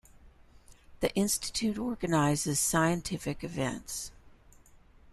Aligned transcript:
The 1.01 1.13
institute 1.13 1.77
organizes 1.77 2.59
scientific 2.59 3.43
events. 3.43 4.11